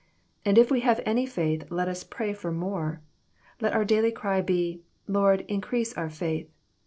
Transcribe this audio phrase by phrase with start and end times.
[0.43, 3.01] And if we have any faith, let us pray for more.
[3.61, 6.49] Let oar daily cry be," Lord, increase our faith."